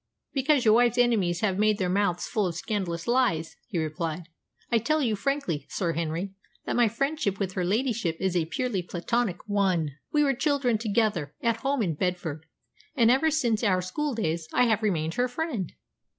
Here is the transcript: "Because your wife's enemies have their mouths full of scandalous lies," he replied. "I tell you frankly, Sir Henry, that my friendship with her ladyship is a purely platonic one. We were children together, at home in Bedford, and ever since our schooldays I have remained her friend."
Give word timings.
"Because 0.33 0.65
your 0.65 0.73
wife's 0.73 0.97
enemies 0.97 1.41
have 1.41 1.59
their 1.77 1.87
mouths 1.87 2.25
full 2.25 2.47
of 2.47 2.55
scandalous 2.55 3.07
lies," 3.07 3.55
he 3.67 3.77
replied. 3.77 4.29
"I 4.71 4.79
tell 4.79 4.99
you 4.99 5.15
frankly, 5.15 5.67
Sir 5.69 5.93
Henry, 5.93 6.33
that 6.65 6.75
my 6.75 6.87
friendship 6.87 7.37
with 7.37 7.51
her 7.53 7.63
ladyship 7.63 8.17
is 8.19 8.35
a 8.35 8.45
purely 8.47 8.81
platonic 8.81 9.47
one. 9.47 9.91
We 10.11 10.23
were 10.23 10.33
children 10.33 10.79
together, 10.79 11.35
at 11.43 11.57
home 11.57 11.83
in 11.83 11.93
Bedford, 11.93 12.47
and 12.95 13.11
ever 13.11 13.29
since 13.29 13.63
our 13.63 13.79
schooldays 13.83 14.47
I 14.51 14.63
have 14.65 14.81
remained 14.81 15.13
her 15.13 15.27
friend." 15.27 15.71